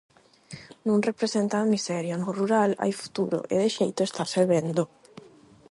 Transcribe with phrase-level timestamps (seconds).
[0.87, 4.83] Non representa a miseria, no rural hai futuro e de feito estase vendo.